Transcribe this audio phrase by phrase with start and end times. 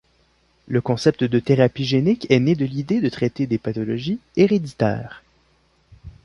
[0.67, 5.21] Le concept de thérapie génique est né de l'idée de traiter des pathologies héréditaires.